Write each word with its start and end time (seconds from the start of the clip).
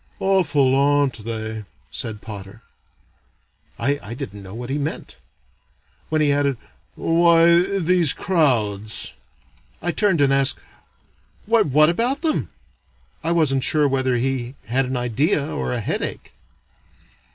"Awful, 0.19 0.73
aren't 0.73 1.23
they!" 1.25 1.63
said 1.91 2.21
Potter. 2.23 2.63
I 3.77 4.15
didn't 4.15 4.41
know 4.41 4.55
what 4.55 4.71
he 4.71 4.79
meant. 4.79 5.17
When 6.09 6.21
he 6.21 6.31
added, 6.31 6.57
"Why, 6.95 7.77
these 7.77 8.11
crowds," 8.11 9.13
I 9.79 9.91
turned 9.91 10.19
and 10.19 10.33
asked, 10.33 10.57
"Why, 11.45 11.61
what 11.61 11.89
about 11.91 12.23
them?" 12.23 12.49
I 13.23 13.31
wasn't 13.31 13.63
sure 13.63 13.87
whether 13.87 14.15
he 14.15 14.55
had 14.65 14.85
an 14.87 14.97
idea 14.97 15.47
or 15.53 15.71
a 15.71 15.79
headache. 15.81 16.33